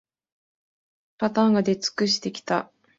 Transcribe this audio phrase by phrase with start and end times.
[1.19, 2.71] パターンが出尽くしてきた